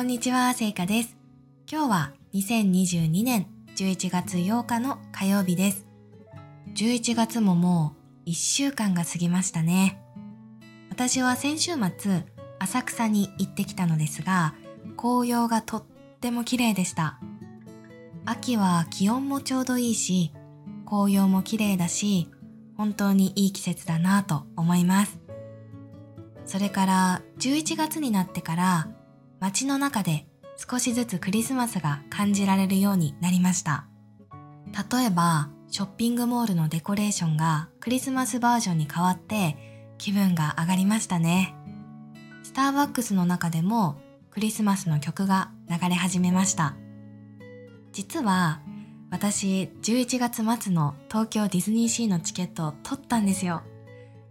[0.00, 1.18] こんにちは、せいかです。
[1.70, 5.86] 今日は2022年11月8日の火曜日です。
[6.74, 10.00] 11月ももう1週間が過ぎましたね。
[10.88, 12.24] 私は先週末、
[12.58, 14.54] 浅草に行ってきたのですが、
[14.96, 15.84] 紅葉がとっ
[16.18, 17.20] ても綺麗でした。
[18.24, 20.32] 秋は気温もちょうどいいし、
[20.86, 22.30] 紅葉も綺麗だし、
[22.74, 25.18] 本当にいい季節だなぁと思います。
[26.46, 28.88] それから11月になってから
[29.40, 30.26] 街の中で
[30.56, 33.86] 少しずつクリスマスが感じられるようになりました。
[34.92, 39.56] 例えばショッピングモールのデコレーションがクリスマスバージョンに変わって
[39.98, 41.54] 気分が上がりましたね。
[42.42, 43.98] スターバックスの中でも
[44.30, 46.76] クリスマスの曲が流れ始めました。
[47.92, 48.60] 実は
[49.10, 53.62] 私11月末の東京ディズニーシーのチケットを取ったんですよ。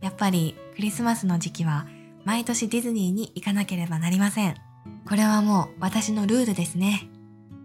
[0.00, 1.86] やっぱりクリスマスの時期は
[2.24, 4.63] 毎年ディズニーに行かなければなりません。
[5.08, 7.08] これはもう私のルールですね。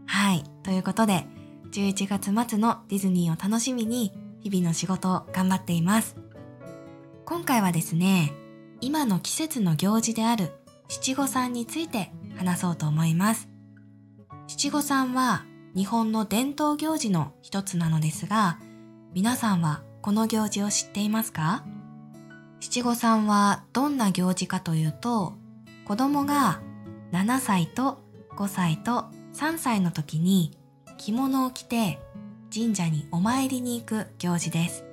[0.05, 0.43] はい。
[0.63, 1.25] ということで、
[1.71, 6.17] 11月末のディズニーを楽しみに日々の仕事を頑張っています。
[7.25, 8.33] 今回はですね、
[8.81, 10.51] 今の季節の行事である
[10.87, 13.47] 七五三について話そうと思います。
[14.47, 18.59] 七五三は日本の伝統行事の一つなのですが、
[19.13, 21.63] 皆さんはこの行事を知っていますか？
[22.59, 25.33] 七五三はどんな行事かというと、
[25.85, 26.61] 子供が
[27.11, 27.99] 7歳と
[28.31, 30.57] 5歳と3歳の時に
[30.97, 31.99] 着物を着て
[32.53, 34.85] 神社にお参りに行く行事です。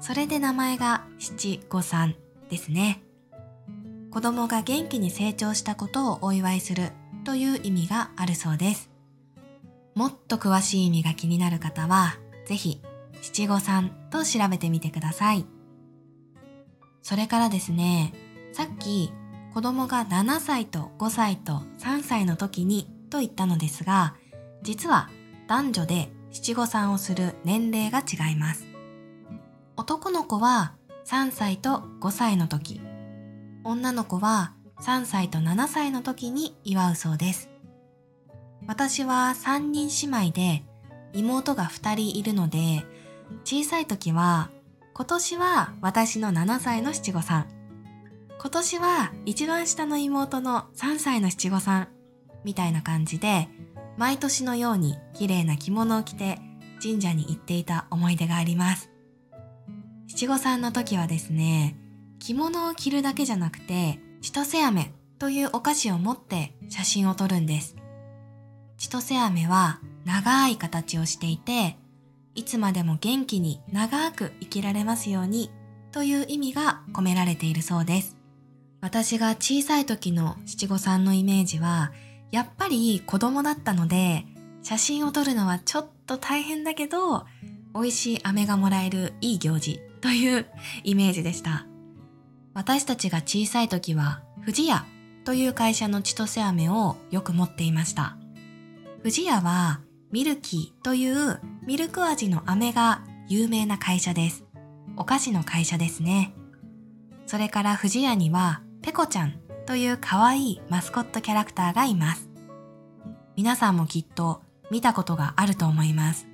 [0.00, 2.16] それで名前が七五三
[2.50, 3.02] ですね。
[4.10, 6.92] 子供が元気に成長したことをお祝いする
[7.24, 8.90] という意味があるそうです。
[9.94, 12.80] もっと詳しい意味が気になる方は、ぜひ
[13.20, 15.44] 七五三と調べてみてください。
[17.02, 18.12] それからですね、
[18.52, 19.12] さっき
[19.56, 24.14] 子供が7歳と5歳と3歳の時にと言ったのですが、
[24.60, 25.08] 実は
[25.48, 28.66] 男女で七五三をする年齢が違います。
[29.78, 30.74] 男の子は
[31.06, 32.82] 3歳と5歳の時、
[33.64, 34.52] 女の子は
[34.82, 37.48] 3歳と7歳の時に祝うそうです。
[38.66, 40.64] 私は3人姉妹で
[41.14, 42.84] 妹が2人いるので、
[43.44, 44.50] 小さい時は
[44.92, 47.55] 今年は私の7歳の七五三。
[48.46, 51.88] 今年は一番下の妹の3歳の七五三。
[52.44, 53.48] みたいな感じで、
[53.96, 56.38] 毎年のように綺麗な着物を着て
[56.80, 58.92] 神社に行っていた思い出があります。
[60.06, 61.76] 七五三の時はですね、
[62.20, 67.74] 着物を着るだけじゃなくて、千歳飴というお菓子を持って写真を撮るんです。
[68.78, 71.78] 千歳飴は長い形をしていて、
[72.36, 75.50] いつまでも元気に長く生きられますように
[75.90, 78.15] という意味が込められているそうです。
[78.86, 81.90] 私が小さい時の七五三のイメージは、
[82.30, 84.24] やっぱり子供だったので、
[84.62, 87.26] 写真を撮るのはちょっと大変だけど、
[87.74, 90.46] 美味しい飴がもらえるいい行事という
[90.84, 91.66] イメージでした。
[92.54, 94.86] 私たちが小さい時は、富士屋
[95.24, 98.16] という会社の千歳飴をよく持っていました。
[98.98, 99.80] 富士屋は、
[100.12, 104.44] ミルキーというミルク味の飴が有名な会社です。
[104.96, 106.32] お菓子の会社ですね。
[107.26, 109.34] それから富士屋にはペコちゃん
[109.66, 112.30] という可愛いマスコットキャラクターがいます。
[113.34, 116.28] 皆さんもきっと見たことがあると思います。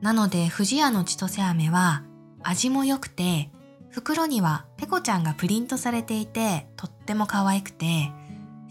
[0.00, 2.02] なので富士屋の千歳飴は
[2.42, 3.50] 味も良くて
[3.90, 8.10] 袋にはペコちゃんがプリントされていてとっても可愛くて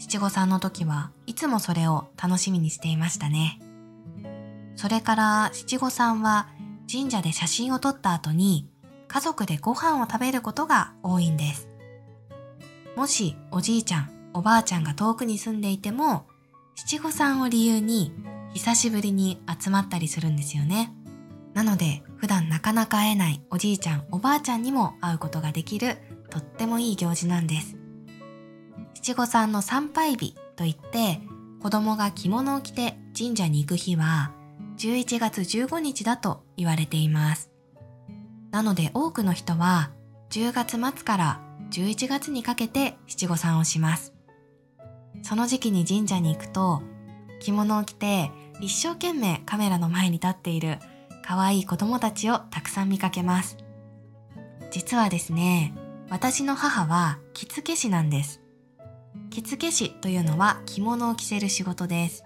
[0.00, 3.60] 七五三の時はいつもそれを楽しみにしていましたね。
[4.74, 6.48] それから七五三は
[6.90, 8.68] 神社で写真を撮った後に
[9.06, 11.67] 家族でご飯を食べることが多いんです。
[12.98, 16.26] もしおじいちゃん、おばあちゃんが遠くに住んでいても
[16.74, 18.12] 七五三を理由に
[18.54, 20.92] 久しぶりに集まったりするんですよね。
[21.54, 25.96] なので普段なかなか会えないおじいちゃん、おばあちゃんにも会うことができる
[26.28, 27.76] とってもいい行事なんです。
[28.94, 31.20] 七五三の参拝日といって
[31.62, 34.32] 子供が着物を着て神社に行く日は
[34.76, 37.52] 11月15日だと言われています。
[38.50, 39.92] なので多くの人は
[40.30, 44.14] 10月末から11月にかけて七五三をします。
[45.22, 46.82] その時期に神社に行くと
[47.40, 48.30] 着物を着て
[48.60, 50.78] 一生懸命カメラの前に立っている
[51.24, 53.58] 可愛い子供たちをたくさん見かけます。
[54.70, 55.74] 実はですね、
[56.10, 58.40] 私の母は着付け師なんです。
[59.30, 62.24] 着付け師というのは着物を着せる仕事です。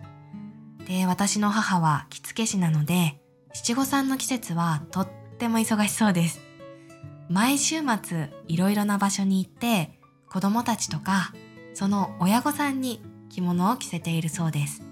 [0.86, 3.20] で、私の母は着付け師なので、
[3.52, 5.08] 七五三の季節はとっ
[5.38, 6.40] ても忙しそうです。
[7.28, 9.98] 毎週末いろいろな場所に行って
[10.28, 11.32] 子供たちとか
[11.74, 14.82] その親御さんに着物を着せているそうです。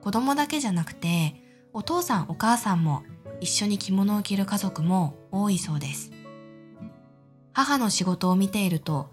[0.00, 1.36] 子供だけじゃなくて、
[1.72, 3.04] お父さんお母さんも
[3.40, 6.10] 一緒に着物を着る家族も多いそうです。
[7.52, 9.10] 母の仕事を見ていると、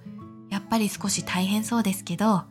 [0.49, 2.43] やっぱり少し大変そうですけど、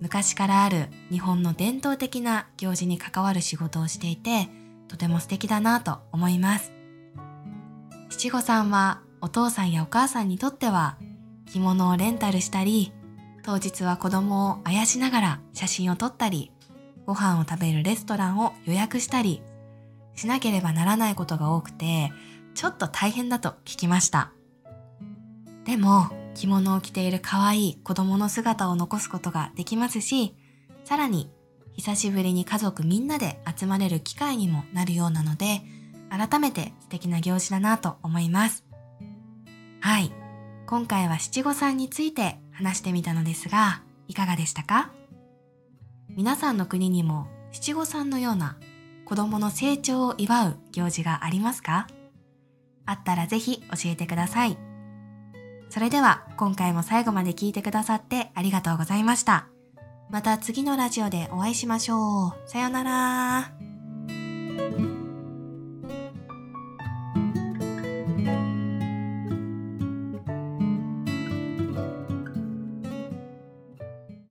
[0.00, 4.48] 昔からある日本の伝統的な行事に関わる仕事をしていて、
[4.88, 6.72] とても素敵だなと思います。
[8.08, 10.98] 七五三はお父さんやお母さんにとっては
[11.50, 12.92] 着物をレンタルしたり、
[13.42, 16.52] 当日は子供をあやしながら写真を撮ったり、
[17.06, 19.42] ご飯を食べるレストランを予約したり、
[20.14, 22.12] しなければならないことが多くて、
[22.54, 24.30] ちょっと大変だと聞きました。
[25.64, 30.36] でも、着物を着ている可愛い子供の姿を残すことができますし、
[30.84, 31.30] さらに
[31.72, 35.62] 久しぶりに家族みんなで集まれる機会にもなるようなので、
[36.10, 38.63] 改めて素敵な行事だなと思います。
[39.84, 40.10] はい。
[40.66, 44.90] 今回は七五三について話してみたのですが、いかがでしたか？
[46.08, 48.56] 皆さんの国にも七五三のような
[49.04, 51.86] 子供の成長を祝う行事がありますか？
[52.86, 54.56] あったらぜひ教えてください。
[55.68, 59.48] それでは今回も最後まで聞いてくださってありがとうございました。
[60.08, 62.48] また次のラジオでお会いしましょう。
[62.48, 63.73] さようなら。